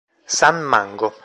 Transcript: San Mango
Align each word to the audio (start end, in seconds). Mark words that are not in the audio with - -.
San 0.25 0.63
Mango 0.65 1.13